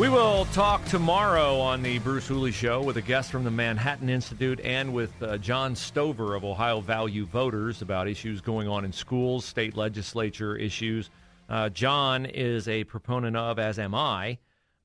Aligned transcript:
We 0.00 0.08
will 0.08 0.46
talk 0.46 0.82
tomorrow 0.86 1.58
on 1.58 1.82
the 1.82 1.98
Bruce 1.98 2.26
Hooley 2.26 2.52
Show 2.52 2.82
with 2.82 2.96
a 2.96 3.02
guest 3.02 3.30
from 3.30 3.44
the 3.44 3.50
Manhattan 3.50 4.08
Institute 4.08 4.58
and 4.64 4.94
with 4.94 5.12
uh, 5.22 5.36
John 5.36 5.76
Stover 5.76 6.34
of 6.34 6.42
Ohio 6.42 6.80
Value 6.80 7.26
Voters 7.26 7.82
about 7.82 8.08
issues 8.08 8.40
going 8.40 8.66
on 8.66 8.86
in 8.86 8.94
schools, 8.94 9.44
state 9.44 9.76
legislature 9.76 10.56
issues. 10.56 11.10
Uh, 11.50 11.68
John 11.68 12.24
is 12.24 12.66
a 12.66 12.84
proponent 12.84 13.36
of, 13.36 13.58
as 13.58 13.78
am 13.78 13.94
I, 13.94 14.38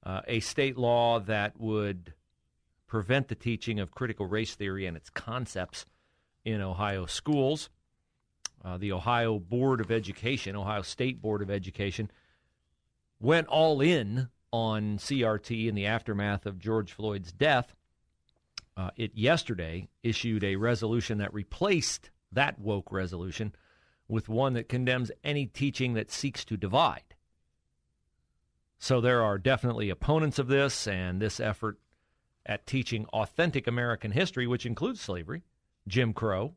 uh, 0.04 0.20
a 0.28 0.42
state 0.42 0.78
law 0.78 1.22
that 1.22 1.58
would 1.62 2.14
prevent 2.86 3.30
the 3.30 3.36
teaching 3.36 3.80
of 3.80 3.92
critical 3.92 4.26
race 4.26 4.54
theory 4.54 4.86
and 4.86 4.98
its 4.98 5.10
concepts 5.10 5.86
in 6.44 6.60
Ohio 6.60 7.06
schools. 7.06 7.70
Uh, 8.66 8.76
the 8.78 8.92
Ohio 8.92 9.40
Board 9.40 9.80
of 9.80 9.92
Education, 9.92 10.58
Ohio 10.58 10.82
State 10.82 11.22
Board 11.22 11.42
of 11.42 11.50
Education, 11.50 12.12
went 13.22 13.48
all 13.48 13.80
in 13.80 14.28
on 14.56 14.98
CRT 14.98 15.68
in 15.68 15.76
the 15.76 15.86
aftermath 15.86 16.46
of 16.46 16.58
George 16.58 16.94
Floyd's 16.94 17.34
death, 17.34 17.76
uh, 18.78 18.90
it 18.96 19.12
yesterday 19.14 19.90
issued 20.02 20.46
a 20.46 20.56
resolution 20.56 21.18
that 21.18 21.34
replaced 21.34 22.10
that 22.32 22.58
woke 22.58 22.90
resolution 22.90 23.54
with 24.08 24.30
one 24.30 24.54
that 24.54 24.70
condemns 24.70 25.12
any 25.26 25.46
teaching 25.46 25.94
that 25.96 26.10
seeks 26.10 26.46
to 26.46 26.56
divide. 26.56 27.16
So 28.78 29.02
there 29.02 29.22
are 29.24 29.38
definitely 29.38 29.90
opponents 29.90 30.40
of 30.40 30.48
this 30.48 30.88
and 30.88 31.22
this 31.22 31.42
effort 31.42 31.78
at 32.46 32.66
teaching 32.66 33.06
authentic 33.08 33.68
American 33.68 34.12
history, 34.12 34.48
which 34.48 34.66
includes 34.66 35.02
slavery, 35.02 35.44
Jim 35.86 36.14
Crow, 36.14 36.56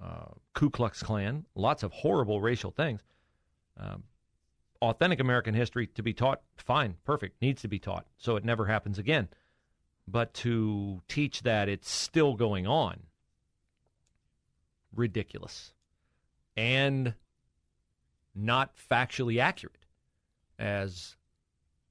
uh, 0.00 0.26
Ku 0.54 0.70
Klux 0.70 1.02
Klan, 1.02 1.44
lots 1.56 1.82
of 1.82 1.90
horrible 1.90 2.40
racial 2.40 2.70
things. 2.70 3.02
Um, 3.76 4.04
authentic 4.82 5.20
American 5.20 5.54
history 5.54 5.86
to 5.88 6.02
be 6.02 6.12
taught, 6.12 6.42
fine, 6.56 6.96
perfect, 7.04 7.40
needs 7.40 7.62
to 7.62 7.68
be 7.68 7.78
taught 7.78 8.06
so 8.18 8.36
it 8.36 8.44
never 8.44 8.66
happens 8.66 8.98
again. 8.98 9.28
But 10.08 10.34
to 10.34 11.02
teach 11.08 11.42
that 11.42 11.68
it's 11.68 11.90
still 11.90 12.34
going 12.34 12.66
on, 12.66 13.04
ridiculous 14.94 15.74
and 16.56 17.14
not 18.34 18.74
factually 18.90 19.40
accurate, 19.40 19.86
as 20.58 21.16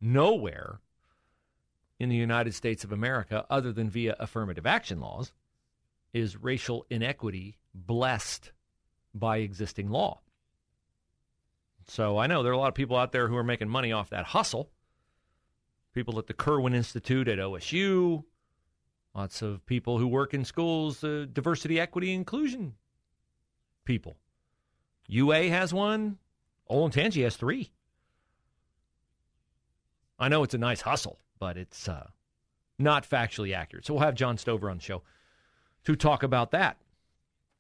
nowhere 0.01 0.79
in 2.00 2.09
the 2.09 2.16
United 2.16 2.53
States 2.53 2.84
of 2.84 2.91
America, 2.91 3.45
other 3.50 3.72
than 3.72 3.90
via 3.90 4.16
affirmative 4.19 4.66
action 4.66 5.00
laws, 5.00 5.31
is 6.13 6.38
racial 6.38 6.85
inequity 6.90 7.57
blessed 7.74 8.51
by 9.13 9.38
existing 9.38 9.90
law. 9.90 10.19
So 11.88 12.18
I 12.18 12.28
know 12.28 12.44
there 12.44 12.51
are 12.51 12.56
a 12.56 12.59
lot 12.59 12.69
of 12.69 12.75
people 12.75 12.97
out 12.97 13.12
there 13.12 13.28
who 13.28 13.35
are 13.38 13.44
making 13.44 13.69
money 13.69 13.91
off 13.91 14.09
that 14.09 14.25
hustle. 14.25 14.72
People 15.94 16.19
at 16.19 16.28
the 16.28 16.34
Kirwan 16.34 16.73
Institute 16.73 17.28
at 17.28 17.38
OSU, 17.40 18.23
lots 19.13 19.41
of 19.41 19.66
people 19.66 19.97
who 19.97 20.07
work 20.07 20.34
in 20.34 20.44
schools, 20.44 21.03
uh, 21.03 21.25
diversity, 21.31 21.79
equity, 21.79 22.13
inclusion 22.13 22.74
people. 23.85 24.18
UA 25.07 25.50
has 25.50 25.74
one. 25.74 26.18
Olentangy 26.69 27.24
has 27.24 27.38
three. 27.38 27.72
I 30.18 30.28
know 30.28 30.44
it's 30.44 30.53
a 30.53 30.57
nice 30.57 30.81
hustle, 30.81 31.19
but 31.40 31.57
it's 31.57 31.88
uh, 31.88 32.07
not 32.79 33.07
factually 33.07 33.56
accurate. 33.56 33.85
So 33.85 33.94
we'll 33.94 34.03
have 34.03 34.16
John 34.16 34.38
Stover 34.38 34.69
on 34.69 34.78
the 34.78 34.84
show 34.84 35.03
to 35.85 35.95
talk 35.95 36.24
about 36.24 36.51
that. 36.51 36.78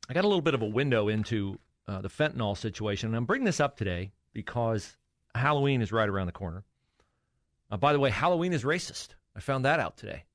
I 0.09 0.13
got 0.13 0.23
a 0.23 0.27
little 0.27 0.41
bit 0.41 0.55
of 0.55 0.61
a 0.61 0.67
window 0.67 1.07
into 1.07 1.59
uh, 1.87 2.01
the 2.01 2.09
fentanyl 2.09 2.57
situation. 2.57 3.09
And 3.09 3.15
I'm 3.15 3.25
bringing 3.25 3.45
this 3.45 3.59
up 3.59 3.77
today 3.77 4.11
because 4.35 4.97
Halloween 5.33 5.81
is 5.81 5.91
right 5.91 6.07
around 6.07 6.27
the 6.27 6.33
corner. 6.33 6.63
Uh, 7.71 7.77
by 7.77 7.93
the 7.93 7.99
way, 7.99 8.11
Halloween 8.11 8.53
is 8.53 8.63
racist. 8.63 9.15
I 9.35 9.39
found 9.39 9.65
that 9.65 9.79
out 9.79 9.97
today. 9.97 10.25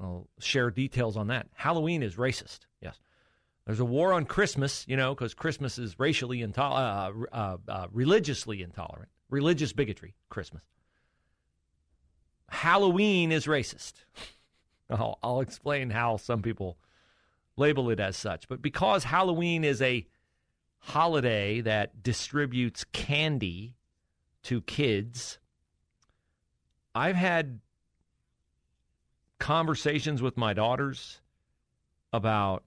I'll 0.00 0.26
share 0.40 0.70
details 0.70 1.16
on 1.16 1.28
that. 1.28 1.46
Halloween 1.54 2.02
is 2.02 2.16
racist. 2.16 2.60
Yes. 2.80 2.98
There's 3.66 3.78
a 3.78 3.84
war 3.84 4.12
on 4.12 4.24
Christmas, 4.24 4.84
you 4.88 4.96
know, 4.96 5.14
because 5.14 5.34
Christmas 5.34 5.78
is 5.78 5.98
racially 5.98 6.40
intolerant, 6.40 7.28
uh, 7.32 7.36
uh, 7.36 7.56
uh, 7.68 7.86
religiously 7.92 8.62
intolerant, 8.62 9.10
religious 9.28 9.72
bigotry, 9.72 10.14
Christmas. 10.30 10.64
Halloween 12.48 13.30
is 13.30 13.46
racist. 13.46 13.92
I'll, 14.90 15.18
I'll 15.22 15.40
explain 15.40 15.90
how 15.90 16.16
some 16.16 16.42
people 16.42 16.78
label 17.56 17.90
it 17.90 18.00
as 18.00 18.16
such. 18.16 18.48
But 18.48 18.62
because 18.62 19.04
Halloween 19.04 19.62
is 19.62 19.80
a 19.82 20.06
holiday 20.82 21.60
that 21.60 22.02
distributes 22.02 22.84
candy 22.92 23.76
to 24.42 24.60
kids. 24.62 25.38
I've 26.94 27.16
had 27.16 27.60
conversations 29.38 30.20
with 30.20 30.36
my 30.36 30.52
daughters 30.52 31.20
about 32.12 32.64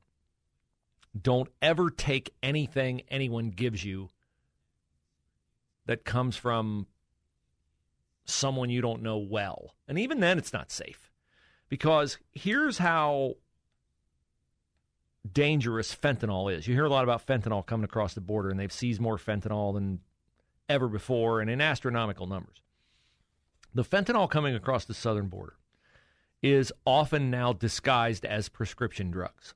don't 1.19 1.49
ever 1.61 1.89
take 1.89 2.33
anything 2.41 3.01
anyone 3.09 3.49
gives 3.49 3.83
you 3.83 4.09
that 5.85 6.03
comes 6.03 6.35
from 6.35 6.87
someone 8.25 8.69
you 8.69 8.81
don't 8.81 9.03
know 9.03 9.17
well. 9.17 9.75
And 9.87 9.99
even 9.99 10.19
then, 10.19 10.37
it's 10.37 10.53
not 10.53 10.71
safe. 10.71 11.11
Because 11.69 12.17
here's 12.31 12.77
how 12.79 13.35
dangerous 15.33 15.95
fentanyl 15.95 16.53
is. 16.53 16.67
You 16.67 16.73
hear 16.73 16.85
a 16.85 16.89
lot 16.89 17.03
about 17.03 17.25
fentanyl 17.25 17.65
coming 17.65 17.85
across 17.85 18.13
the 18.13 18.21
border, 18.21 18.49
and 18.49 18.59
they've 18.59 18.71
seized 18.71 19.01
more 19.01 19.17
fentanyl 19.17 19.73
than 19.73 19.99
ever 20.69 20.87
before 20.87 21.41
and 21.41 21.49
in 21.49 21.61
astronomical 21.61 22.27
numbers. 22.27 22.61
The 23.73 23.83
fentanyl 23.83 24.29
coming 24.29 24.55
across 24.55 24.85
the 24.85 24.93
southern 24.93 25.27
border 25.27 25.57
is 26.41 26.71
often 26.85 27.29
now 27.29 27.53
disguised 27.53 28.25
as 28.25 28.49
prescription 28.49 29.11
drugs. 29.11 29.53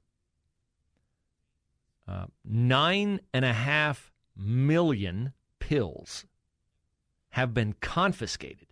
Uh, 2.08 2.26
nine 2.44 3.20
and 3.34 3.46
a 3.46 3.54
half 3.54 4.12
million 4.36 5.34
pills 5.60 6.26
have 7.30 7.54
been 7.54 7.74
confiscated. 7.74 8.68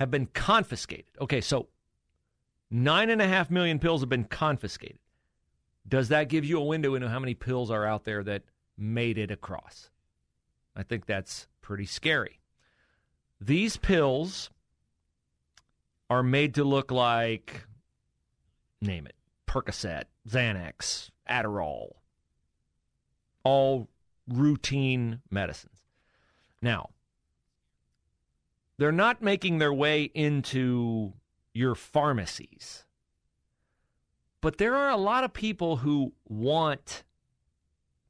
Have 0.00 0.10
been 0.10 0.26
confiscated. 0.26 1.12
Okay, 1.20 1.40
so 1.40 1.68
nine 2.70 3.10
and 3.10 3.22
a 3.22 3.28
half 3.28 3.50
million 3.50 3.78
pills 3.78 4.00
have 4.00 4.08
been 4.08 4.24
confiscated. 4.24 4.98
Does 5.86 6.08
that 6.08 6.28
give 6.28 6.44
you 6.44 6.58
a 6.58 6.64
window 6.64 6.94
into 6.94 7.08
how 7.08 7.18
many 7.18 7.34
pills 7.34 7.70
are 7.70 7.84
out 7.84 8.04
there 8.04 8.22
that 8.24 8.42
made 8.76 9.18
it 9.18 9.30
across? 9.30 9.90
I 10.74 10.82
think 10.82 11.06
that's 11.06 11.46
pretty 11.60 11.86
scary. 11.86 12.40
These 13.40 13.76
pills 13.76 14.50
are 16.08 16.22
made 16.22 16.54
to 16.54 16.64
look 16.64 16.90
like, 16.90 17.66
name 18.80 19.06
it, 19.06 19.14
Percocet, 19.46 20.04
Xanax, 20.28 21.10
Adderall, 21.28 21.92
all 23.42 23.88
routine 24.26 25.20
medicines. 25.30 25.82
Now, 26.62 26.90
they're 28.78 28.92
not 28.92 29.22
making 29.22 29.58
their 29.58 29.72
way 29.72 30.04
into 30.14 31.12
your 31.52 31.74
pharmacies. 31.74 32.83
But 34.44 34.58
there 34.58 34.76
are 34.76 34.90
a 34.90 34.98
lot 34.98 35.24
of 35.24 35.32
people 35.32 35.76
who 35.76 36.12
want 36.28 37.02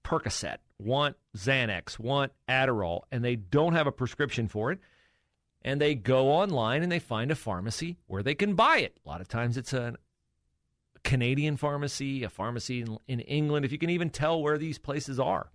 Percocet, 0.03 0.57
want 0.81 1.15
Xanax, 1.37 1.97
want 1.97 2.33
Adderall, 2.49 3.03
and 3.13 3.25
they 3.25 3.37
don't 3.37 3.75
have 3.75 3.87
a 3.87 3.93
prescription 3.93 4.49
for 4.49 4.73
it. 4.73 4.81
And 5.63 5.81
they 5.81 5.95
go 5.95 6.33
online 6.33 6.83
and 6.83 6.91
they 6.91 6.99
find 6.99 7.31
a 7.31 7.37
pharmacy 7.37 7.99
where 8.09 8.25
they 8.25 8.35
can 8.35 8.57
buy 8.57 8.79
it. 8.79 8.97
A 9.07 9.09
lot 9.09 9.21
of 9.21 9.29
times 9.29 9.57
it's 9.57 9.73
a 9.73 9.95
Canadian 11.05 11.57
pharmacy, 11.57 12.25
a 12.25 12.29
pharmacy 12.29 12.81
in, 12.81 12.99
in 13.07 13.21
England, 13.21 13.65
if 13.65 13.71
you 13.71 13.79
can 13.79 13.91
even 13.91 14.11
tell 14.11 14.43
where 14.43 14.59
these 14.59 14.77
places 14.77 15.21
are, 15.21 15.53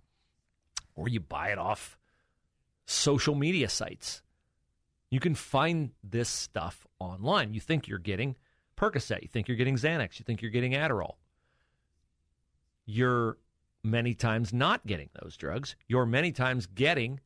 or 0.94 1.10
you 1.10 1.20
buy 1.20 1.48
it 1.50 1.58
off 1.58 1.98
social 2.86 3.34
media 3.34 3.68
sites. 3.68 4.22
You 5.10 5.20
can 5.20 5.34
find 5.34 5.90
this 6.02 6.30
stuff 6.30 6.86
online. 6.98 7.52
You 7.52 7.60
think 7.60 7.86
you're 7.86 7.98
getting 7.98 8.36
Percocet, 8.80 9.20
you 9.20 9.28
think 9.28 9.46
you're 9.46 9.58
getting 9.58 9.76
Xanax, 9.76 10.18
you 10.18 10.24
think 10.24 10.40
you're 10.40 10.50
getting 10.50 10.72
Adderall. 10.72 11.16
You're 12.86 13.36
many 13.84 14.14
times 14.14 14.54
not 14.54 14.86
getting 14.86 15.10
those 15.20 15.36
drugs. 15.36 15.76
You're 15.86 16.06
many 16.06 16.32
times 16.32 16.66
getting 16.66 17.20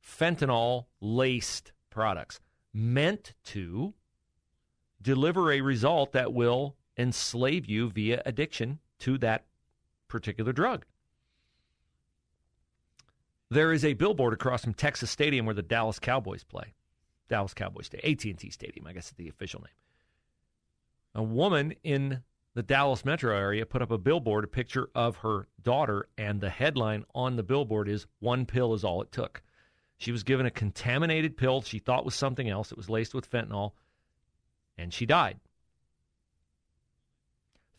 fentanyl 0.00 0.86
laced 1.00 1.72
products 1.90 2.38
meant 2.72 3.34
to 3.46 3.94
deliver 5.02 5.50
a 5.50 5.62
result 5.62 6.12
that 6.12 6.32
will 6.32 6.76
enslave 6.96 7.66
you 7.66 7.90
via 7.90 8.22
addiction 8.24 8.78
to 9.00 9.18
that 9.18 9.46
particular 10.06 10.52
drug. 10.52 10.86
There 13.50 13.72
is 13.72 13.84
a 13.84 13.94
billboard 13.94 14.32
across 14.32 14.62
from 14.62 14.74
Texas 14.74 15.10
Stadium 15.10 15.44
where 15.44 15.56
the 15.56 15.62
Dallas 15.62 15.98
Cowboys 15.98 16.44
play. 16.44 16.74
Dallas 17.28 17.52
Cowboys 17.52 17.86
Stadium, 17.86 18.12
AT&T 18.12 18.50
Stadium, 18.50 18.86
I 18.86 18.92
guess 18.92 19.06
is 19.08 19.14
the 19.16 19.28
official 19.28 19.60
name. 19.60 19.85
A 21.16 21.22
woman 21.22 21.74
in 21.82 22.22
the 22.52 22.62
Dallas 22.62 23.04
metro 23.04 23.34
area 23.34 23.64
put 23.64 23.80
up 23.80 23.90
a 23.90 23.96
billboard, 23.96 24.44
a 24.44 24.48
picture 24.48 24.90
of 24.94 25.16
her 25.16 25.48
daughter, 25.62 26.10
and 26.18 26.42
the 26.42 26.50
headline 26.50 27.06
on 27.14 27.36
the 27.36 27.42
billboard 27.42 27.88
is 27.88 28.06
One 28.20 28.44
pill 28.44 28.74
is 28.74 28.84
all 28.84 29.00
it 29.00 29.10
took. 29.10 29.42
She 29.96 30.12
was 30.12 30.22
given 30.22 30.44
a 30.44 30.50
contaminated 30.50 31.38
pill 31.38 31.62
she 31.62 31.78
thought 31.78 32.04
was 32.04 32.14
something 32.14 32.50
else. 32.50 32.70
It 32.70 32.76
was 32.76 32.90
laced 32.90 33.14
with 33.14 33.30
fentanyl, 33.30 33.72
and 34.76 34.92
she 34.92 35.06
died. 35.06 35.40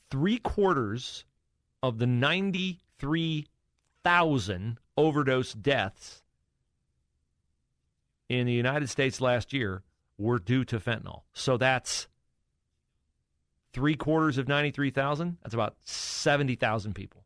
Three 0.10 0.40
quarters 0.40 1.24
of 1.84 2.00
the 2.00 2.08
93,000 2.08 4.80
overdose 4.98 5.54
deaths 5.54 6.24
in 8.30 8.48
the 8.48 8.54
United 8.54 8.90
States 8.90 9.22
last 9.22 9.54
year 9.54 9.84
were 10.18 10.40
due 10.40 10.66
to 10.66 10.80
fentanyl. 10.80 11.22
So 11.34 11.58
that's 11.58 12.08
three 13.74 13.96
quarters 13.96 14.38
of 14.38 14.48
93,000. 14.48 15.38
That's 15.42 15.54
about 15.54 15.76
70,000 15.84 16.94
people 16.94 17.24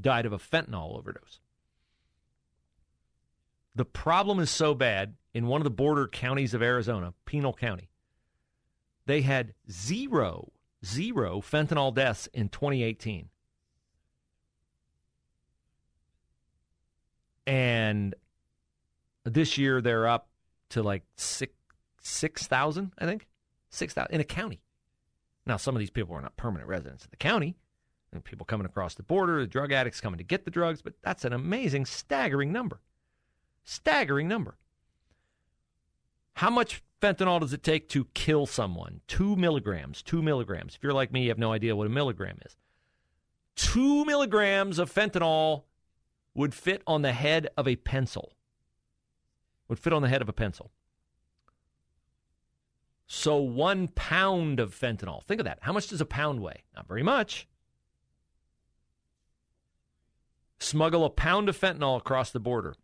died 0.00 0.26
of 0.26 0.32
a 0.32 0.38
fentanyl 0.38 0.96
overdose. 0.96 1.40
The 3.74 3.84
problem 3.84 4.40
is 4.40 4.50
so 4.50 4.74
bad 4.74 5.14
in 5.32 5.46
one 5.46 5.60
of 5.60 5.64
the 5.64 5.70
border 5.70 6.08
counties 6.08 6.54
of 6.54 6.62
Arizona, 6.62 7.14
Pinal 7.24 7.52
County, 7.52 7.90
they 9.06 9.22
had 9.22 9.54
zero, 9.70 10.52
zero 10.84 11.40
fentanyl 11.40 11.94
deaths 11.94 12.28
in 12.32 12.48
2018. 12.48 13.28
And 17.46 18.14
this 19.24 19.58
year 19.58 19.80
they're 19.80 20.06
up 20.06 20.28
to 20.70 20.82
like 20.82 21.02
six 21.16 21.52
six 22.02 22.46
thousand, 22.46 22.92
I 22.98 23.06
think, 23.06 23.26
six 23.70 23.92
thousand 23.92 24.14
in 24.14 24.20
a 24.20 24.24
county. 24.24 24.60
Now 25.46 25.56
some 25.56 25.74
of 25.74 25.80
these 25.80 25.90
people 25.90 26.14
are 26.14 26.20
not 26.20 26.36
permanent 26.36 26.68
residents 26.68 27.04
of 27.04 27.10
the 27.10 27.16
county, 27.16 27.56
and 28.12 28.24
people 28.24 28.44
coming 28.44 28.66
across 28.66 28.94
the 28.94 29.02
border, 29.02 29.40
the 29.40 29.46
drug 29.46 29.72
addicts 29.72 30.00
coming 30.00 30.18
to 30.18 30.24
get 30.24 30.44
the 30.44 30.50
drugs, 30.50 30.82
but 30.82 30.94
that's 31.02 31.24
an 31.24 31.32
amazing, 31.32 31.86
staggering 31.86 32.52
number. 32.52 32.80
Staggering 33.64 34.28
number. 34.28 34.56
How 36.34 36.50
much 36.50 36.82
fentanyl 37.00 37.40
does 37.40 37.52
it 37.52 37.62
take 37.62 37.88
to 37.90 38.06
kill 38.14 38.46
someone? 38.46 39.00
Two 39.06 39.36
milligrams. 39.36 40.02
Two 40.02 40.22
milligrams. 40.22 40.74
If 40.74 40.82
you're 40.82 40.92
like 40.92 41.12
me, 41.12 41.24
you 41.24 41.28
have 41.28 41.38
no 41.38 41.52
idea 41.52 41.76
what 41.76 41.86
a 41.86 41.90
milligram 41.90 42.38
is. 42.44 42.56
Two 43.56 44.04
milligrams 44.04 44.78
of 44.78 44.92
fentanyl 44.92 45.64
would 46.34 46.54
fit 46.54 46.82
on 46.86 47.02
the 47.02 47.12
head 47.12 47.48
of 47.56 47.68
a 47.68 47.76
pencil. 47.76 48.32
Would 49.68 49.78
fit 49.78 49.92
on 49.92 50.02
the 50.02 50.08
head 50.08 50.22
of 50.22 50.28
a 50.28 50.32
pencil. 50.32 50.70
So 53.12 53.38
one 53.38 53.88
pound 53.88 54.60
of 54.60 54.72
fentanyl. 54.72 55.24
Think 55.24 55.40
of 55.40 55.44
that. 55.44 55.58
How 55.62 55.72
much 55.72 55.88
does 55.88 56.00
a 56.00 56.06
pound 56.06 56.40
weigh? 56.40 56.62
Not 56.76 56.86
very 56.86 57.02
much. 57.02 57.48
Smuggle 60.60 61.04
a 61.04 61.10
pound 61.10 61.48
of 61.48 61.58
fentanyl 61.58 61.96
across 61.96 62.30
the 62.30 62.38
border. 62.38 62.76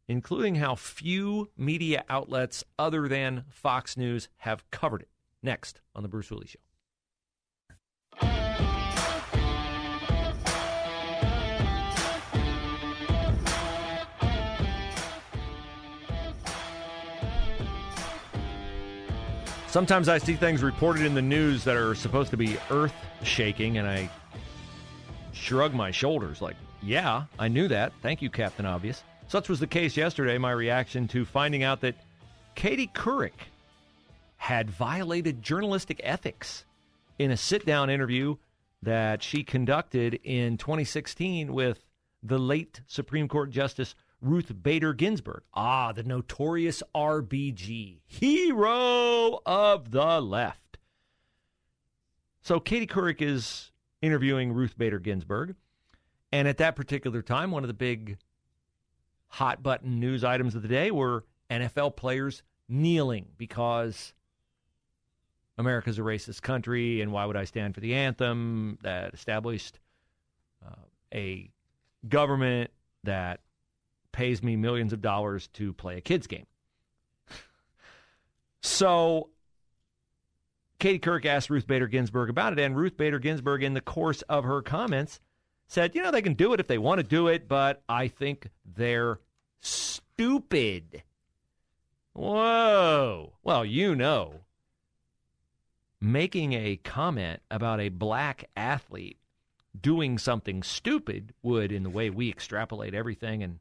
including 0.08 0.56
how 0.56 0.74
few 0.74 1.50
media 1.56 2.04
outlets 2.08 2.64
other 2.78 3.06
than 3.06 3.44
Fox 3.50 3.96
News 3.96 4.28
have 4.38 4.68
covered 4.70 5.02
it. 5.02 5.08
Next 5.42 5.80
on 5.94 6.02
The 6.02 6.08
Bruce 6.08 6.28
Hooley 6.28 6.48
Show. 6.48 6.58
Sometimes 19.68 20.08
I 20.08 20.16
see 20.16 20.34
things 20.34 20.62
reported 20.62 21.04
in 21.04 21.14
the 21.14 21.20
news 21.20 21.62
that 21.64 21.76
are 21.76 21.94
supposed 21.94 22.30
to 22.30 22.38
be 22.38 22.56
earth 22.70 22.94
shaking, 23.22 23.76
and 23.76 23.86
I 23.86 24.10
shrug 25.32 25.74
my 25.74 25.90
shoulders 25.90 26.40
like, 26.40 26.56
yeah, 26.82 27.24
I 27.38 27.48
knew 27.48 27.68
that. 27.68 27.92
Thank 28.00 28.22
you, 28.22 28.30
Captain 28.30 28.64
Obvious. 28.64 29.04
Such 29.28 29.50
was 29.50 29.60
the 29.60 29.66
case 29.66 29.94
yesterday, 29.94 30.38
my 30.38 30.52
reaction 30.52 31.06
to 31.08 31.26
finding 31.26 31.62
out 31.62 31.82
that 31.82 31.96
Katie 32.54 32.90
Couric 32.94 33.34
had 34.38 34.70
violated 34.70 35.42
journalistic 35.42 36.00
ethics 36.02 36.64
in 37.18 37.30
a 37.30 37.36
sit 37.36 37.66
down 37.66 37.90
interview 37.90 38.36
that 38.82 39.22
she 39.22 39.44
conducted 39.44 40.18
in 40.24 40.56
2016 40.56 41.52
with 41.52 41.84
the 42.22 42.38
late 42.38 42.80
Supreme 42.86 43.28
Court 43.28 43.50
Justice 43.50 43.94
Ruth 44.22 44.50
Bader 44.62 44.94
Ginsburg. 44.94 45.42
Ah, 45.52 45.92
the 45.92 46.04
notorious 46.04 46.82
RBG, 46.94 47.98
hero 48.06 49.40
of 49.44 49.90
the 49.90 50.22
left. 50.22 50.78
So 52.40 52.60
Katie 52.60 52.86
Couric 52.86 53.20
is 53.20 53.72
interviewing 54.00 54.54
Ruth 54.54 54.78
Bader 54.78 54.98
Ginsburg 54.98 55.54
And 56.32 56.48
at 56.48 56.56
that 56.58 56.76
particular 56.76 57.20
time, 57.20 57.50
one 57.50 57.62
of 57.62 57.68
the 57.68 57.74
big 57.74 58.16
hot 59.28 59.62
button 59.62 60.00
news 60.00 60.24
items 60.24 60.54
of 60.54 60.62
the 60.62 60.68
day 60.68 60.90
were 60.90 61.24
NFL 61.50 61.96
players 61.96 62.42
kneeling 62.68 63.26
because 63.36 64.12
America's 65.56 65.98
a 65.98 66.02
racist 66.02 66.42
country, 66.42 67.00
and 67.00 67.12
why 67.12 67.24
would 67.24 67.36
I 67.36 67.44
stand 67.44 67.74
for 67.74 67.80
the 67.80 67.94
anthem 67.94 68.78
that 68.82 69.12
established 69.12 69.78
uh, 70.64 70.74
a 71.12 71.50
government 72.08 72.70
that 73.04 73.40
pays 74.12 74.42
me 74.42 74.56
millions 74.56 74.92
of 74.92 75.00
dollars 75.00 75.48
to 75.54 75.72
play 75.72 75.98
a 75.98 76.00
kids 76.00 76.26
game? 76.26 76.46
so 78.62 79.30
Katie 80.78 81.00
Couric 81.00 81.26
asked 81.26 81.50
Ruth 81.50 81.66
Bader 81.66 81.88
Ginsburg 81.88 82.30
about 82.30 82.52
it, 82.52 82.60
and 82.60 82.76
Ruth 82.76 82.96
Bader 82.96 83.18
Ginsburg, 83.18 83.64
in 83.64 83.74
the 83.74 83.80
course 83.80 84.22
of 84.22 84.44
her 84.44 84.62
comments, 84.62 85.20
said, 85.68 85.94
you 85.94 86.02
know, 86.02 86.10
they 86.10 86.22
can 86.22 86.34
do 86.34 86.52
it 86.52 86.60
if 86.60 86.66
they 86.66 86.78
want 86.78 86.98
to 86.98 87.06
do 87.06 87.28
it, 87.28 87.46
but 87.46 87.82
I 87.88 88.08
think 88.08 88.48
they're 88.64 89.20
stupid. 89.60 91.04
Whoa. 92.12 93.34
Well, 93.44 93.64
you 93.64 93.94
know 93.94 94.40
making 96.00 96.52
a 96.52 96.76
comment 96.76 97.40
about 97.50 97.80
a 97.80 97.88
black 97.88 98.48
athlete 98.56 99.18
doing 99.78 100.18
something 100.18 100.62
stupid 100.62 101.34
would, 101.42 101.72
in 101.72 101.82
the 101.82 101.90
way 101.90 102.10
we 102.10 102.28
extrapolate 102.28 102.94
everything 102.94 103.42
and 103.42 103.58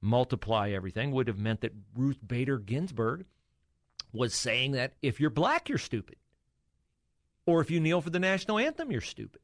multiply 0.00 0.70
everything, 0.70 1.10
would 1.12 1.28
have 1.28 1.38
meant 1.38 1.60
that 1.60 1.74
Ruth 1.94 2.18
Bader 2.26 2.58
Ginsburg 2.58 3.24
was 4.12 4.34
saying 4.34 4.72
that 4.72 4.94
if 5.02 5.20
you're 5.20 5.30
black, 5.30 5.68
you're 5.68 5.78
stupid. 5.78 6.16
Or 7.46 7.60
if 7.60 7.70
you 7.70 7.80
kneel 7.80 8.00
for 8.00 8.10
the 8.10 8.18
national 8.18 8.58
anthem, 8.58 8.90
you're 8.90 9.00
stupid. 9.00 9.40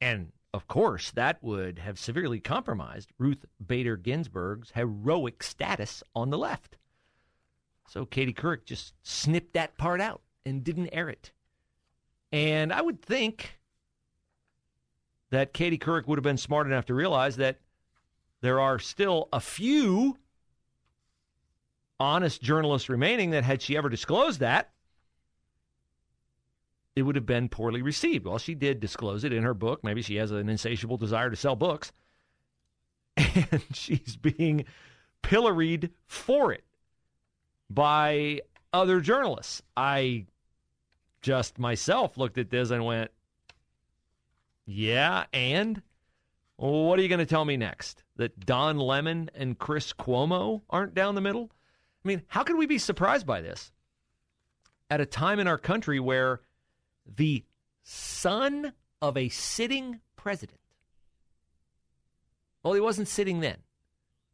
And 0.00 0.32
of 0.52 0.66
course, 0.66 1.10
that 1.12 1.42
would 1.42 1.78
have 1.78 1.98
severely 1.98 2.40
compromised 2.40 3.12
Ruth 3.18 3.44
Bader 3.64 3.96
Ginsburg's 3.96 4.72
heroic 4.72 5.42
status 5.42 6.02
on 6.14 6.30
the 6.30 6.38
left. 6.38 6.76
So 7.88 8.04
Katie 8.04 8.32
Couric 8.32 8.64
just 8.64 8.94
snipped 9.02 9.54
that 9.54 9.76
part 9.76 10.00
out 10.00 10.22
and 10.44 10.64
didn't 10.64 10.90
air 10.92 11.08
it. 11.08 11.32
And 12.32 12.72
I 12.72 12.80
would 12.80 13.02
think 13.02 13.58
that 15.30 15.52
Katie 15.52 15.78
Couric 15.78 16.06
would 16.06 16.18
have 16.18 16.24
been 16.24 16.36
smart 16.36 16.66
enough 16.66 16.86
to 16.86 16.94
realize 16.94 17.36
that 17.36 17.58
there 18.40 18.60
are 18.60 18.78
still 18.78 19.28
a 19.32 19.40
few 19.40 20.16
honest 21.98 22.42
journalists 22.42 22.88
remaining 22.88 23.30
that 23.30 23.44
had 23.44 23.60
she 23.60 23.76
ever 23.76 23.88
disclosed 23.88 24.40
that, 24.40 24.70
it 27.00 27.04
would 27.04 27.16
have 27.16 27.24
been 27.24 27.48
poorly 27.48 27.80
received. 27.80 28.26
Well, 28.26 28.36
she 28.36 28.54
did 28.54 28.78
disclose 28.78 29.24
it 29.24 29.32
in 29.32 29.42
her 29.42 29.54
book. 29.54 29.82
Maybe 29.82 30.02
she 30.02 30.16
has 30.16 30.30
an 30.30 30.50
insatiable 30.50 30.98
desire 30.98 31.30
to 31.30 31.36
sell 31.36 31.56
books. 31.56 31.92
And 33.16 33.64
she's 33.72 34.16
being 34.16 34.66
pilloried 35.22 35.90
for 36.06 36.52
it 36.52 36.64
by 37.70 38.42
other 38.72 39.00
journalists. 39.00 39.62
I 39.76 40.26
just 41.22 41.58
myself 41.58 42.18
looked 42.18 42.36
at 42.36 42.50
this 42.50 42.70
and 42.70 42.84
went, 42.84 43.10
yeah, 44.66 45.24
and 45.32 45.80
what 46.56 46.98
are 46.98 47.02
you 47.02 47.08
going 47.08 47.18
to 47.18 47.26
tell 47.26 47.44
me 47.44 47.56
next? 47.56 48.02
That 48.16 48.44
Don 48.44 48.76
Lemon 48.76 49.30
and 49.34 49.58
Chris 49.58 49.94
Cuomo 49.94 50.62
aren't 50.68 50.94
down 50.94 51.14
the 51.14 51.20
middle? 51.22 51.50
I 52.04 52.08
mean, 52.08 52.22
how 52.28 52.42
can 52.42 52.58
we 52.58 52.66
be 52.66 52.78
surprised 52.78 53.26
by 53.26 53.40
this 53.40 53.72
at 54.90 55.00
a 55.00 55.06
time 55.06 55.38
in 55.38 55.46
our 55.46 55.58
country 55.58 55.98
where 56.00 56.40
the 57.14 57.44
son 57.82 58.72
of 59.02 59.16
a 59.16 59.28
sitting 59.28 60.00
president, 60.16 60.60
well, 62.62 62.74
he 62.74 62.80
wasn't 62.80 63.08
sitting 63.08 63.40
then, 63.40 63.58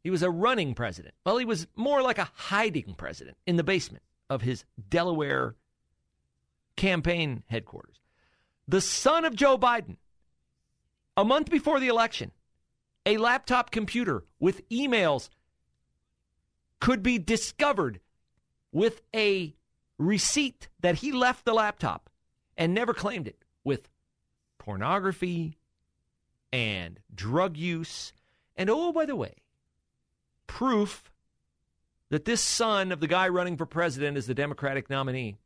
he 0.03 0.11
was 0.11 0.23
a 0.23 0.31
running 0.31 0.75
president. 0.75 1.15
Well, 1.25 1.39
he 1.39 1.45
was 1.45 1.67
more 1.75 2.03
like 2.03 2.19
a 2.19 2.31
hiding 2.35 2.95
president 2.97 3.37
in 3.47 3.57
the 3.57 3.65
basement 3.65 4.05
of 4.31 4.43
his 4.43 4.65
Delaware 4.89 5.57
campaign 6.77 7.43
headquarters. 7.47 8.01
The 8.69 8.81
son 8.81 9.25
of 9.25 9.35
Joe 9.35 9.57
Biden, 9.57 9.97
a 11.17 11.25
month 11.25 11.51
before 11.51 11.81
the 11.81 11.89
election, 11.89 12.33
a 13.05 13.17
laptop 13.17 13.71
computer 13.71 14.25
with 14.39 14.69
emails 14.69 15.29
could 16.81 17.03
be 17.03 17.19
discovered 17.19 18.01
with 18.73 19.03
a 19.15 19.55
receipt 19.99 20.69
that 20.81 20.97
he 20.97 21.13
left 21.13 21.45
the 21.45 21.55
laptop 21.55 22.11
and 22.57 22.75
never 22.75 22.95
claimed 22.95 23.29
it 23.29 23.45
with 23.65 23.89
pornography 24.59 25.59
and 26.53 27.01
drug 27.15 27.57
use. 27.57 28.13
And 28.57 28.71
oh, 28.71 28.93
by 28.93 29.07
the 29.07 29.17
way, 29.17 29.35
proof 30.47 31.11
that 32.11 32.25
this 32.25 32.41
son 32.41 32.93
of 32.93 33.01
the 33.01 33.07
guy 33.07 33.29
running 33.29 33.57
for 33.57 33.67
president 33.67 34.17
as 34.17 34.27
the 34.27 34.35
Democratic 34.35 34.89
nominee 34.89 35.37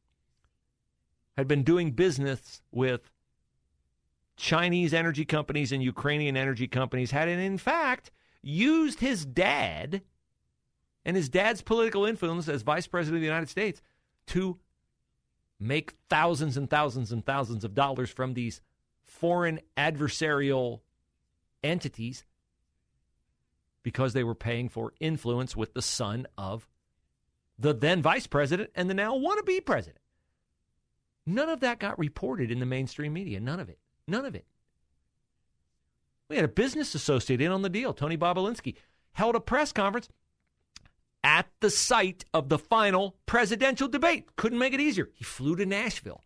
had 1.37 1.49
been 1.49 1.63
doing 1.63 1.93
business 1.93 2.61
with 2.71 3.11
Chinese 4.37 4.95
energy 4.95 5.25
companies 5.25 5.73
and 5.73 5.83
Ukrainian 5.83 6.37
energy 6.37 6.67
companies, 6.67 7.11
had 7.11 7.29
in 7.29 7.59
fact 7.59 8.11
used 8.43 9.01
his 9.01 9.25
dad 9.25 10.03
and 11.05 11.17
his 11.17 11.29
dad's 11.29 11.63
political 11.63 12.05
influence 12.05 12.49
as 12.49 12.63
vice 12.63 12.87
president 12.87 13.17
of 13.17 13.21
the 13.21 13.27
United 13.27 13.49
States 13.49 13.83
to 14.29 14.59
make 15.61 15.95
thousands 16.09 16.57
and 16.57 16.69
thousands 16.69 17.13
and 17.13 17.25
thousands 17.25 17.65
of 17.65 17.75
dollars 17.75 18.11
from 18.11 18.35
these 18.35 18.63
foreign 19.05 19.61
adversarial 19.77 20.81
entities 21.63 22.25
because 23.83 24.15
they 24.15 24.25
were 24.25 24.35
paying 24.35 24.69
for 24.69 24.95
influence 25.01 25.55
with 25.55 25.75
the 25.75 25.83
son 25.83 26.27
of 26.39 26.67
the 27.59 27.75
then 27.75 28.01
vice 28.01 28.27
president 28.27 28.71
and 28.75 28.89
the 28.89 28.95
now 28.95 29.17
wannabe 29.17 29.65
president. 29.65 29.99
None 31.27 31.51
of 31.51 31.61
that 31.61 31.79
got 31.79 31.99
reported 31.99 32.51
in 32.51 32.59
the 32.59 32.67
mainstream 32.67 33.13
media. 33.13 33.39
None 33.39 33.61
of 33.61 33.69
it. 33.69 33.79
None 34.09 34.25
of 34.25 34.35
it. 34.35 34.47
We 36.29 36.37
had 36.37 36.45
a 36.45 36.49
business 36.49 36.95
associate 36.95 37.41
in 37.41 37.53
on 37.53 37.63
the 37.63 37.69
deal, 37.69 37.93
Tony 37.93 38.17
Bobulinski, 38.17 38.77
held 39.13 39.35
a 39.35 39.41
press 39.41 39.73
conference 39.73 40.09
at 41.23 41.47
the 41.61 41.71
site 41.71 42.25
of 42.33 42.49
the 42.49 42.59
final 42.59 43.17
presidential 43.27 43.89
debate. 43.89 44.37
Couldn't 44.37 44.59
make 44.59 44.73
it 44.73 44.81
easier. 44.81 45.11
He 45.13 45.25
flew 45.25 45.57
to 45.57 45.67
Nashville 45.67 46.25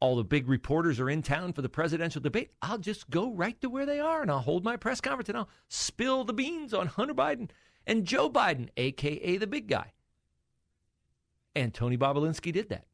all 0.00 0.16
the 0.16 0.24
big 0.24 0.48
reporters 0.48 1.00
are 1.00 1.10
in 1.10 1.22
town 1.22 1.52
for 1.52 1.62
the 1.62 1.68
presidential 1.68 2.20
debate. 2.20 2.50
I'll 2.62 2.78
just 2.78 3.10
go 3.10 3.32
right 3.32 3.60
to 3.60 3.68
where 3.68 3.86
they 3.86 4.00
are 4.00 4.22
and 4.22 4.30
I'll 4.30 4.38
hold 4.38 4.64
my 4.64 4.76
press 4.76 5.00
conference 5.00 5.28
and 5.28 5.38
I'll 5.38 5.48
spill 5.68 6.24
the 6.24 6.32
beans 6.32 6.72
on 6.72 6.86
Hunter 6.86 7.14
Biden 7.14 7.50
and 7.86 8.04
Joe 8.04 8.30
Biden, 8.30 8.68
aka 8.76 9.36
the 9.36 9.46
big 9.46 9.68
guy. 9.68 9.92
And 11.56 11.74
Tony 11.74 11.96
Bobulinski 11.96 12.52
did 12.52 12.68
that. 12.68 12.86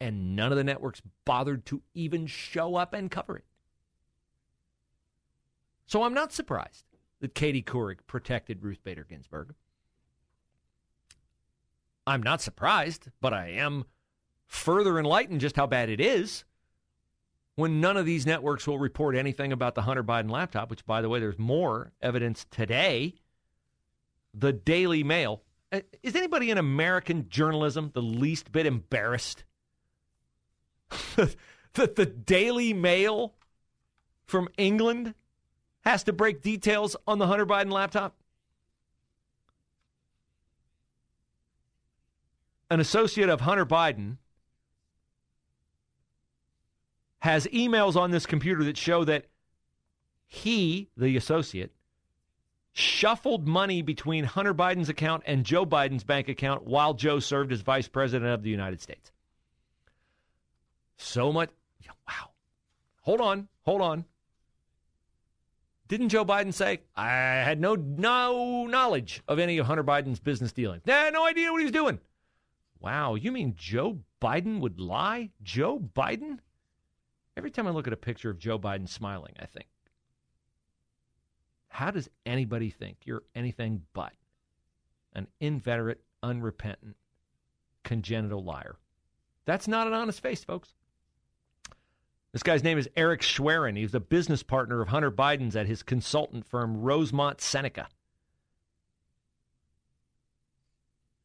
And 0.00 0.36
none 0.36 0.52
of 0.52 0.58
the 0.58 0.64
networks 0.64 1.02
bothered 1.24 1.66
to 1.66 1.82
even 1.94 2.26
show 2.26 2.76
up 2.76 2.94
and 2.94 3.10
cover 3.10 3.36
it. 3.36 3.44
So 5.86 6.02
I'm 6.02 6.14
not 6.14 6.32
surprised 6.32 6.84
that 7.20 7.34
Katie 7.34 7.62
Couric 7.62 7.98
protected 8.06 8.62
Ruth 8.62 8.82
Bader 8.84 9.06
Ginsburg. 9.08 9.54
I'm 12.06 12.22
not 12.22 12.40
surprised, 12.40 13.08
but 13.20 13.32
I 13.32 13.48
am 13.48 13.84
further 14.46 14.98
enlightened 14.98 15.40
just 15.40 15.56
how 15.56 15.66
bad 15.66 15.88
it 15.88 16.00
is 16.00 16.44
when 17.56 17.80
none 17.80 17.96
of 17.96 18.06
these 18.06 18.26
networks 18.26 18.66
will 18.66 18.78
report 18.78 19.16
anything 19.16 19.52
about 19.52 19.74
the 19.74 19.82
Hunter 19.82 20.04
Biden 20.04 20.30
laptop, 20.30 20.70
which, 20.70 20.86
by 20.86 21.00
the 21.00 21.08
way, 21.08 21.18
there's 21.18 21.38
more 21.38 21.92
evidence 22.00 22.46
today. 22.50 23.14
The 24.32 24.52
Daily 24.52 25.02
Mail. 25.02 25.42
Uh, 25.72 25.80
is 26.02 26.14
anybody 26.14 26.50
in 26.50 26.58
American 26.58 27.28
journalism 27.28 27.90
the 27.92 28.02
least 28.02 28.52
bit 28.52 28.66
embarrassed 28.66 29.44
that 31.16 31.96
the 31.96 32.06
Daily 32.06 32.72
Mail 32.72 33.34
from 34.26 34.48
England 34.56 35.14
has 35.86 36.02
to 36.02 36.12
break 36.12 36.42
details 36.42 36.96
on 37.06 37.18
the 37.18 37.28
Hunter 37.28 37.46
Biden 37.46 37.70
laptop? 37.70 38.16
An 42.68 42.80
associate 42.80 43.28
of 43.28 43.40
Hunter 43.40 43.64
Biden 43.64 44.16
has 47.20 47.46
emails 47.46 47.94
on 47.94 48.10
this 48.10 48.26
computer 48.26 48.64
that 48.64 48.76
show 48.76 49.04
that 49.04 49.26
he, 50.26 50.88
the 50.96 51.16
associate, 51.16 51.70
shuffled 52.72 53.46
money 53.46 53.80
between 53.80 54.24
Hunter 54.24 54.52
Biden's 54.54 54.88
account 54.88 55.22
and 55.24 55.44
Joe 55.44 55.64
Biden's 55.64 56.02
bank 56.02 56.28
account 56.28 56.66
while 56.66 56.94
Joe 56.94 57.20
served 57.20 57.52
as 57.52 57.60
vice 57.60 57.86
president 57.86 58.32
of 58.32 58.42
the 58.42 58.50
United 58.50 58.82
States. 58.82 59.12
So 60.96 61.32
much. 61.32 61.50
Wow. 62.08 62.30
Hold 63.02 63.20
on. 63.20 63.48
Hold 63.64 63.82
on. 63.82 64.04
Didn't 65.88 66.08
Joe 66.08 66.24
Biden 66.24 66.52
say, 66.52 66.80
I 66.96 67.08
had 67.08 67.60
no, 67.60 67.74
no 67.76 68.66
knowledge 68.66 69.22
of 69.28 69.38
any 69.38 69.58
of 69.58 69.66
Hunter 69.66 69.84
Biden's 69.84 70.18
business 70.18 70.52
dealings? 70.52 70.82
Nah, 70.84 71.10
no 71.10 71.24
idea 71.24 71.52
what 71.52 71.58
he 71.58 71.64
was 71.64 71.72
doing. 71.72 72.00
Wow. 72.80 73.14
You 73.14 73.30
mean 73.30 73.54
Joe 73.56 74.00
Biden 74.20 74.60
would 74.60 74.80
lie? 74.80 75.30
Joe 75.42 75.78
Biden? 75.78 76.38
Every 77.36 77.50
time 77.50 77.66
I 77.66 77.70
look 77.70 77.86
at 77.86 77.92
a 77.92 77.98
picture 77.98 78.30
of 78.30 78.38
Joe 78.38 78.58
Biden 78.58 78.88
smiling, 78.88 79.34
I 79.40 79.46
think, 79.46 79.66
how 81.68 81.90
does 81.90 82.08
anybody 82.24 82.70
think 82.70 82.98
you're 83.04 83.24
anything 83.34 83.82
but 83.92 84.14
an 85.12 85.28
inveterate, 85.40 86.02
unrepentant, 86.22 86.96
congenital 87.84 88.42
liar? 88.42 88.76
That's 89.44 89.68
not 89.68 89.86
an 89.86 89.92
honest 89.92 90.20
face, 90.20 90.42
folks. 90.42 90.74
This 92.36 92.42
guy's 92.42 92.62
name 92.62 92.76
is 92.76 92.86
Eric 92.98 93.22
Schwerin. 93.22 93.76
He's 93.76 93.94
a 93.94 93.98
business 93.98 94.42
partner 94.42 94.82
of 94.82 94.88
Hunter 94.88 95.10
Biden's 95.10 95.56
at 95.56 95.66
his 95.66 95.82
consultant 95.82 96.44
firm, 96.44 96.82
Rosemont 96.82 97.40
Seneca. 97.40 97.88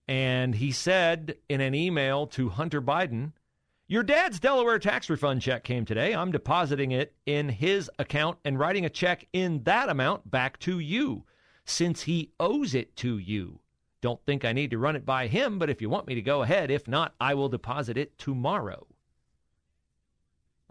And 0.08 0.56
he 0.56 0.72
said 0.72 1.36
in 1.50 1.60
an 1.60 1.76
email 1.76 2.28
to 2.28 2.48
Hunter 2.48 2.82
Biden, 2.82 3.34
Your 3.90 4.04
dad's 4.04 4.40
Delaware 4.40 4.80
tax 4.80 5.10
refund 5.10 5.42
check 5.42 5.66
came 5.66 5.84
today. 5.84 6.16
I'm 6.16 6.32
depositing 6.32 6.92
it 6.92 7.14
in 7.26 7.50
his 7.50 7.92
account 8.00 8.38
and 8.46 8.58
writing 8.58 8.86
a 8.86 8.90
check 8.90 9.28
in 9.34 9.64
that 9.64 9.90
amount 9.90 10.32
back 10.32 10.60
to 10.60 10.80
you 10.80 11.26
since 11.66 12.04
he 12.04 12.32
owes 12.40 12.74
it 12.74 12.96
to 12.96 13.18
you. 13.18 13.60
Don't 14.00 14.24
think 14.26 14.46
I 14.46 14.54
need 14.54 14.72
to 14.72 14.78
run 14.78 14.96
it 14.96 15.06
by 15.06 15.28
him, 15.28 15.60
but 15.60 15.70
if 15.70 15.82
you 15.82 15.90
want 15.90 16.08
me 16.08 16.16
to 16.16 16.22
go 16.22 16.42
ahead, 16.42 16.72
if 16.72 16.88
not, 16.88 17.16
I 17.20 17.34
will 17.34 17.50
deposit 17.50 17.98
it 17.98 18.18
tomorrow. 18.18 18.88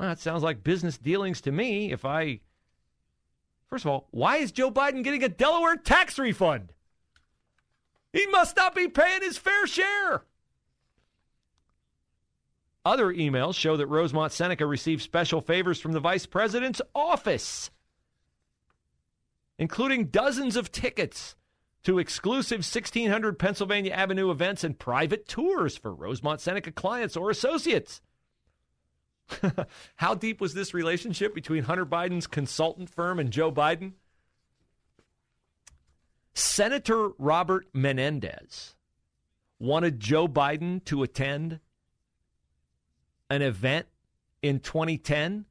Well, 0.01 0.09
that 0.09 0.19
sounds 0.19 0.43
like 0.43 0.65
business 0.65 0.97
dealings 0.97 1.43
to 1.43 1.53
me. 1.53 1.93
If 1.93 2.07
I. 2.07 2.41
First 3.69 3.85
of 3.85 3.91
all, 3.91 4.09
why 4.13 4.39
is 4.39 4.51
Joe 4.51 4.71
Biden 4.71 5.05
getting 5.05 5.23
a 5.23 5.29
Delaware 5.29 5.77
tax 5.77 6.19
refund? 6.19 6.73
He 8.11 8.27
must 8.29 8.57
not 8.57 8.75
be 8.75 8.89
paying 8.89 9.21
his 9.21 9.37
fair 9.37 9.67
share. 9.67 10.25
Other 12.83 13.13
emails 13.13 13.57
show 13.57 13.77
that 13.77 13.89
Rosemont 13.89 14.33
Seneca 14.33 14.65
received 14.65 15.03
special 15.03 15.43
favors 15.43 15.83
from 15.83 15.93
the 15.93 16.01
vice 16.01 16.25
president's 16.25 16.81
office, 16.95 17.71
including 19.59 20.07
dozens 20.07 20.57
of 20.57 20.73
tickets 20.73 21.37
to 21.83 21.99
exclusive 21.99 22.61
1600 22.61 23.39
Pennsylvania 23.39 23.93
Avenue 23.93 24.31
events 24.31 24.65
and 24.65 24.79
private 24.79 25.29
tours 25.29 25.77
for 25.77 25.93
Rosemont 25.93 26.41
Seneca 26.41 26.73
clients 26.73 27.19
or 27.19 27.29
associates. 27.29 28.01
How 29.97 30.15
deep 30.15 30.41
was 30.41 30.55
this 30.55 30.75
relationship 30.75 31.35
between 31.35 31.65
Hunter 31.65 31.87
Biden's 31.87 32.27
consultant 32.27 32.91
firm 32.91 33.19
and 33.19 33.31
Joe 33.31 33.53
Biden? 33.53 33.93
Senator 36.35 37.11
Robert 37.19 37.67
Menendez 37.75 38.75
wanted 39.59 40.01
Joe 40.01 40.27
Biden 40.27 40.85
to 40.87 41.03
attend 41.03 41.61
an 43.29 43.43
event 43.43 43.87
in 44.43 44.61
2010. 44.61 45.45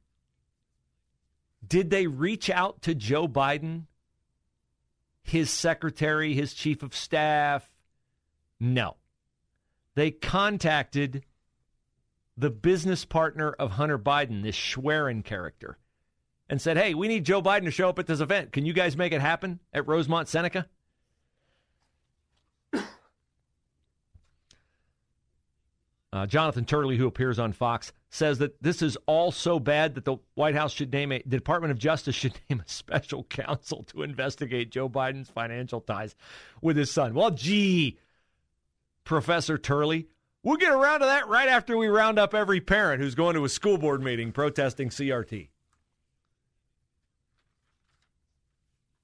Did 1.66 1.90
they 1.90 2.06
reach 2.06 2.50
out 2.50 2.82
to 2.82 2.94
Joe 2.94 3.28
Biden 3.28 3.86
his 5.22 5.50
secretary, 5.50 6.34
his 6.34 6.54
chief 6.54 6.82
of 6.82 6.94
staff? 6.94 7.68
No. 8.58 8.96
They 9.94 10.10
contacted 10.10 11.24
the 12.40 12.50
business 12.50 13.04
partner 13.04 13.52
of 13.52 13.72
Hunter 13.72 13.98
Biden, 13.98 14.42
this 14.42 14.56
Schwerin 14.56 15.22
character, 15.22 15.76
and 16.48 16.60
said, 16.60 16.78
Hey, 16.78 16.94
we 16.94 17.06
need 17.06 17.24
Joe 17.24 17.42
Biden 17.42 17.64
to 17.64 17.70
show 17.70 17.88
up 17.88 17.98
at 17.98 18.06
this 18.06 18.20
event. 18.20 18.52
Can 18.52 18.64
you 18.64 18.72
guys 18.72 18.96
make 18.96 19.12
it 19.12 19.20
happen 19.20 19.60
at 19.72 19.86
Rosemont 19.86 20.28
Seneca? 20.28 20.66
Uh, 26.12 26.26
Jonathan 26.26 26.64
Turley, 26.64 26.96
who 26.96 27.06
appears 27.06 27.38
on 27.38 27.52
Fox, 27.52 27.92
says 28.08 28.38
that 28.38 28.60
this 28.60 28.82
is 28.82 28.98
all 29.06 29.30
so 29.30 29.60
bad 29.60 29.94
that 29.94 30.04
the 30.04 30.16
White 30.34 30.56
House 30.56 30.72
should 30.72 30.92
name 30.92 31.12
a, 31.12 31.22
the 31.24 31.36
Department 31.36 31.70
of 31.70 31.78
Justice 31.78 32.16
should 32.16 32.34
name 32.50 32.60
a 32.60 32.68
special 32.68 33.22
counsel 33.22 33.84
to 33.84 34.02
investigate 34.02 34.72
Joe 34.72 34.88
Biden's 34.88 35.30
financial 35.30 35.80
ties 35.80 36.16
with 36.60 36.76
his 36.76 36.90
son. 36.90 37.14
Well, 37.14 37.30
gee, 37.30 37.96
Professor 39.04 39.56
Turley, 39.56 40.08
we'll 40.42 40.56
get 40.56 40.72
around 40.72 41.00
to 41.00 41.06
that 41.06 41.28
right 41.28 41.48
after 41.48 41.76
we 41.76 41.88
round 41.88 42.18
up 42.18 42.34
every 42.34 42.60
parent 42.60 43.02
who's 43.02 43.14
going 43.14 43.34
to 43.34 43.44
a 43.44 43.48
school 43.48 43.78
board 43.78 44.02
meeting 44.02 44.32
protesting 44.32 44.88
CRT. 44.88 45.48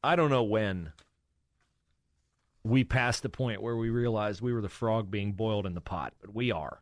I 0.03 0.16
don't 0.16 0.31
know 0.31 0.44
when 0.44 0.92
we 2.62 2.85
passed 2.85 3.22
the 3.22 3.29
point 3.29 3.62
where 3.62 3.77
we 3.77 3.90
realized 3.90 4.40
we 4.40 4.53
were 4.53 4.61
the 4.61 4.68
frog 4.68 5.11
being 5.11 5.33
boiled 5.33 5.66
in 5.66 5.75
the 5.75 5.81
pot, 5.81 6.14
but 6.20 6.35
we 6.35 6.51
are. 6.51 6.81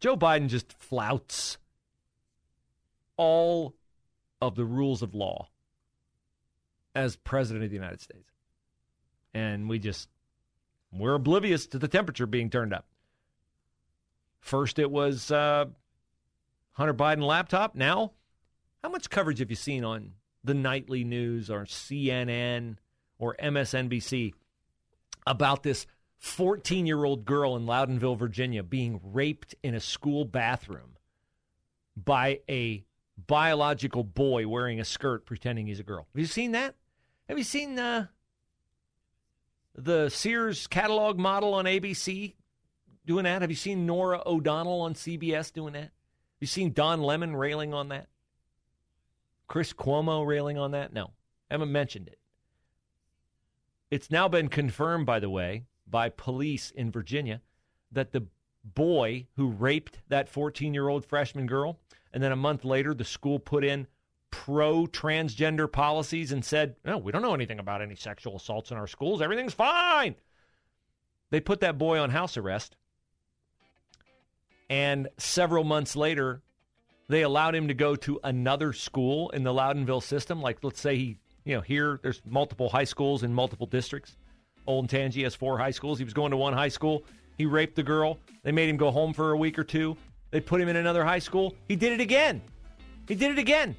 Joe 0.00 0.16
Biden 0.16 0.48
just 0.48 0.72
flouts 0.72 1.58
all 3.16 3.74
of 4.40 4.54
the 4.54 4.64
rules 4.64 5.02
of 5.02 5.14
law 5.14 5.48
as 6.94 7.16
president 7.16 7.64
of 7.64 7.70
the 7.70 7.76
United 7.76 8.00
States. 8.00 8.32
And 9.34 9.68
we 9.68 9.78
just, 9.78 10.08
we're 10.92 11.14
oblivious 11.14 11.66
to 11.68 11.78
the 11.78 11.88
temperature 11.88 12.26
being 12.26 12.50
turned 12.50 12.72
up. 12.72 12.86
First, 14.40 14.78
it 14.78 14.90
was 14.90 15.30
uh, 15.30 15.66
Hunter 16.72 16.94
Biden 16.94 17.22
laptop. 17.22 17.74
Now, 17.74 18.12
how 18.82 18.90
much 18.90 19.10
coverage 19.10 19.38
have 19.38 19.50
you 19.50 19.56
seen 19.56 19.84
on 19.84 20.12
the 20.42 20.54
nightly 20.54 21.04
news 21.04 21.50
or 21.50 21.64
CNN 21.64 22.76
or 23.18 23.36
MSNBC 23.42 24.32
about 25.26 25.62
this 25.62 25.86
14 26.18 26.86
year 26.86 27.04
old 27.04 27.24
girl 27.24 27.56
in 27.56 27.66
Loudonville, 27.66 28.16
Virginia, 28.16 28.62
being 28.62 29.00
raped 29.02 29.54
in 29.62 29.74
a 29.74 29.80
school 29.80 30.24
bathroom 30.24 30.96
by 31.96 32.40
a 32.48 32.84
biological 33.26 34.04
boy 34.04 34.46
wearing 34.48 34.80
a 34.80 34.84
skirt 34.84 35.26
pretending 35.26 35.66
he's 35.66 35.80
a 35.80 35.84
girl. 35.84 36.06
Have 36.14 36.20
you 36.20 36.26
seen 36.26 36.52
that? 36.52 36.74
Have 37.28 37.38
you 37.38 37.44
seen 37.44 37.78
uh, 37.78 38.06
the 39.74 40.08
Sears 40.08 40.66
catalog 40.66 41.18
model 41.18 41.54
on 41.54 41.64
ABC 41.64 42.34
doing 43.10 43.24
that? 43.24 43.42
Have 43.42 43.50
you 43.50 43.56
seen 43.56 43.86
Norah 43.86 44.22
O'Donnell 44.24 44.82
on 44.82 44.94
CBS 44.94 45.52
doing 45.52 45.72
that? 45.72 45.80
Have 45.80 46.38
you 46.38 46.46
seen 46.46 46.72
Don 46.72 47.02
Lemon 47.02 47.34
railing 47.34 47.74
on 47.74 47.88
that? 47.88 48.06
Chris 49.48 49.72
Cuomo 49.72 50.24
railing 50.24 50.58
on 50.58 50.70
that? 50.70 50.92
No, 50.92 51.06
I 51.50 51.54
haven't 51.54 51.72
mentioned 51.72 52.06
it. 52.06 52.20
It's 53.90 54.12
now 54.12 54.28
been 54.28 54.46
confirmed, 54.46 55.06
by 55.06 55.18
the 55.18 55.28
way, 55.28 55.64
by 55.88 56.08
police 56.08 56.70
in 56.70 56.92
Virginia 56.92 57.40
that 57.90 58.12
the 58.12 58.28
boy 58.62 59.26
who 59.34 59.48
raped 59.48 59.98
that 60.06 60.28
14 60.28 60.72
year 60.72 60.86
old 60.86 61.04
freshman 61.04 61.48
girl, 61.48 61.80
and 62.12 62.22
then 62.22 62.30
a 62.30 62.36
month 62.36 62.64
later, 62.64 62.94
the 62.94 63.04
school 63.04 63.40
put 63.40 63.64
in 63.64 63.88
pro 64.30 64.86
transgender 64.86 65.70
policies 65.70 66.30
and 66.30 66.44
said, 66.44 66.76
No, 66.84 66.96
we 66.96 67.10
don't 67.10 67.22
know 67.22 67.34
anything 67.34 67.58
about 67.58 67.82
any 67.82 67.96
sexual 67.96 68.36
assaults 68.36 68.70
in 68.70 68.76
our 68.76 68.86
schools. 68.86 69.20
Everything's 69.20 69.52
fine. 69.52 70.14
They 71.30 71.40
put 71.40 71.58
that 71.58 71.76
boy 71.76 71.98
on 71.98 72.10
house 72.10 72.36
arrest. 72.36 72.76
And 74.70 75.08
several 75.18 75.64
months 75.64 75.96
later, 75.96 76.40
they 77.08 77.22
allowed 77.22 77.56
him 77.56 77.68
to 77.68 77.74
go 77.74 77.96
to 77.96 78.20
another 78.22 78.72
school 78.72 79.28
in 79.30 79.42
the 79.42 79.52
Loudonville 79.52 80.02
system. 80.02 80.40
Like, 80.40 80.62
let's 80.62 80.80
say 80.80 80.96
he, 80.96 81.16
you 81.44 81.56
know, 81.56 81.60
here 81.60 81.98
there's 82.04 82.22
multiple 82.24 82.68
high 82.68 82.84
schools 82.84 83.24
in 83.24 83.34
multiple 83.34 83.66
districts. 83.66 84.16
Olentangy 84.68 85.24
has 85.24 85.34
four 85.34 85.58
high 85.58 85.72
schools. 85.72 85.98
He 85.98 86.04
was 86.04 86.14
going 86.14 86.30
to 86.30 86.36
one 86.36 86.52
high 86.52 86.68
school. 86.68 87.04
He 87.36 87.46
raped 87.46 87.74
the 87.74 87.82
girl. 87.82 88.18
They 88.44 88.52
made 88.52 88.68
him 88.68 88.76
go 88.76 88.92
home 88.92 89.12
for 89.12 89.32
a 89.32 89.36
week 89.36 89.58
or 89.58 89.64
two. 89.64 89.96
They 90.30 90.40
put 90.40 90.60
him 90.60 90.68
in 90.68 90.76
another 90.76 91.04
high 91.04 91.18
school. 91.18 91.56
He 91.66 91.74
did 91.74 91.92
it 91.92 92.00
again. 92.00 92.40
He 93.08 93.16
did 93.16 93.32
it 93.32 93.38
again. 93.38 93.74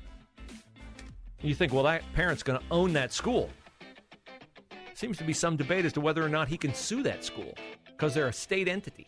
You 1.41 1.55
think, 1.55 1.71
well, 1.71 1.83
that 1.83 2.03
parent's 2.13 2.43
going 2.43 2.59
to 2.59 2.65
own 2.69 2.91
that 2.93 3.13
school. 3.13 3.49
Seems 4.93 5.17
to 5.19 5.23
be 5.23 5.33
some 5.33 5.55
debate 5.55 5.85
as 5.85 5.93
to 5.93 6.01
whether 6.01 6.23
or 6.23 6.29
not 6.29 6.49
he 6.49 6.57
can 6.57 6.73
sue 6.73 7.01
that 7.03 7.23
school 7.23 7.53
because 7.85 8.13
they're 8.13 8.27
a 8.27 8.33
state 8.33 8.67
entity. 8.67 9.07